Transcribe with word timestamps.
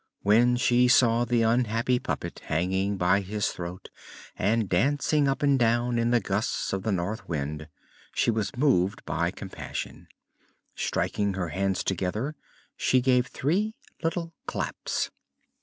When 0.23 0.55
she 0.57 0.87
saw 0.87 1.25
the 1.25 1.43
unhappy 1.43 1.99
puppet 1.99 2.41
hanging 2.45 2.97
by 2.97 3.21
his 3.21 3.49
throat, 3.49 3.91
and 4.35 4.67
dancing 4.67 5.27
up 5.27 5.43
and 5.43 5.59
down 5.59 5.99
in 5.99 6.09
the 6.09 6.19
gusts 6.19 6.73
of 6.73 6.81
the 6.81 6.91
north 6.91 7.29
wind, 7.29 7.67
she 8.15 8.31
was 8.31 8.57
moved 8.57 9.05
by 9.05 9.29
compassion. 9.29 10.07
Striking 10.75 11.35
her 11.35 11.49
hands 11.49 11.83
together, 11.83 12.35
she 12.75 12.99
gave 12.99 13.27
three 13.27 13.75
little 14.01 14.33
claps. 14.47 15.11